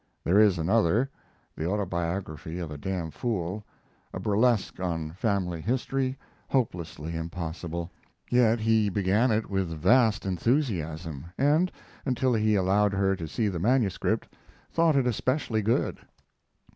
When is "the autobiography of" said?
1.55-2.71